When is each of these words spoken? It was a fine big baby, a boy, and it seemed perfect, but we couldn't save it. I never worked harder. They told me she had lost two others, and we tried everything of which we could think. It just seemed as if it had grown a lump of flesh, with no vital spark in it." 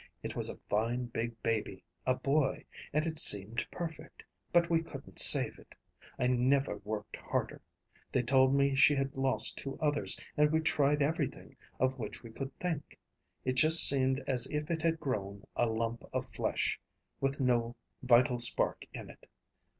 It 0.23 0.35
was 0.35 0.49
a 0.49 0.57
fine 0.67 1.05
big 1.05 1.39
baby, 1.43 1.83
a 2.07 2.15
boy, 2.15 2.65
and 2.91 3.05
it 3.05 3.19
seemed 3.19 3.63
perfect, 3.69 4.23
but 4.51 4.67
we 4.67 4.81
couldn't 4.81 5.19
save 5.19 5.59
it. 5.59 5.75
I 6.17 6.25
never 6.25 6.77
worked 6.77 7.17
harder. 7.17 7.61
They 8.11 8.23
told 8.23 8.51
me 8.55 8.73
she 8.73 8.95
had 8.95 9.13
lost 9.15 9.59
two 9.59 9.77
others, 9.79 10.19
and 10.35 10.51
we 10.51 10.59
tried 10.59 11.03
everything 11.03 11.55
of 11.79 11.99
which 11.99 12.23
we 12.23 12.31
could 12.31 12.51
think. 12.57 12.97
It 13.45 13.53
just 13.53 13.87
seemed 13.87 14.23
as 14.25 14.47
if 14.49 14.71
it 14.71 14.81
had 14.81 14.99
grown 14.99 15.43
a 15.55 15.67
lump 15.67 16.03
of 16.11 16.25
flesh, 16.33 16.79
with 17.19 17.39
no 17.39 17.75
vital 18.01 18.39
spark 18.39 18.83
in 18.93 19.07
it." 19.07 19.29